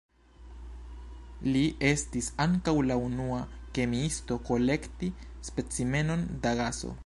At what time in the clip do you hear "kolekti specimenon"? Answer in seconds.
4.49-6.29